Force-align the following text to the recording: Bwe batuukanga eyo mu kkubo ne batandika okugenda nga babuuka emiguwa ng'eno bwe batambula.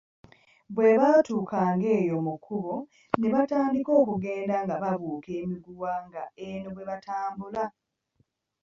Bwe 0.75 0.91
batuukanga 1.01 1.87
eyo 1.99 2.17
mu 2.25 2.33
kkubo 2.37 2.75
ne 3.19 3.27
batandika 3.33 3.91
okugenda 4.01 4.55
nga 4.63 4.75
babuuka 4.83 5.29
emiguwa 5.41 5.91
ng'eno 6.05 6.67
bwe 6.71 6.87
batambula. 6.89 7.63